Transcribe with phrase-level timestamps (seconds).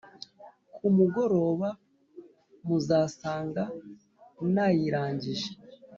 [0.75, 1.69] kumugoroba
[2.67, 3.63] muzasanga
[4.53, 5.49] nayirangije”